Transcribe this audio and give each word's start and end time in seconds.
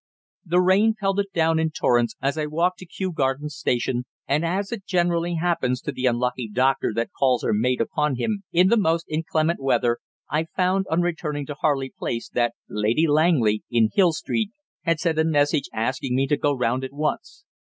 The 0.43 0.59
rain 0.59 0.95
pelted 0.99 1.27
down 1.31 1.59
in 1.59 1.69
torrents 1.69 2.15
as 2.23 2.35
I 2.35 2.47
walked 2.47 2.79
to 2.79 2.87
Kew 2.87 3.11
Gardens 3.11 3.55
Station, 3.55 4.05
and 4.27 4.43
as 4.43 4.71
it 4.71 4.83
generally 4.87 5.35
happens 5.35 5.79
to 5.81 5.91
the 5.91 6.07
unlucky 6.07 6.49
doctor 6.51 6.91
that 6.95 7.11
calls 7.13 7.43
are 7.43 7.53
made 7.53 7.79
upon 7.79 8.15
him 8.15 8.41
in 8.51 8.69
the 8.69 8.77
most 8.77 9.05
inclement 9.09 9.59
weather, 9.59 9.99
I 10.27 10.45
found, 10.55 10.87
on 10.89 11.01
returning 11.01 11.45
to 11.45 11.53
Harley 11.53 11.93
Place, 11.95 12.29
that 12.29 12.55
Lady 12.67 13.05
Langley, 13.07 13.61
in 13.69 13.89
Hill 13.93 14.11
Street, 14.13 14.49
had 14.85 14.99
sent 14.99 15.19
a 15.19 15.23
message 15.23 15.69
asking 15.71 16.15
me 16.15 16.25
to 16.25 16.35
go 16.35 16.51
round 16.51 16.83
at 16.83 16.93
once. 16.93 17.45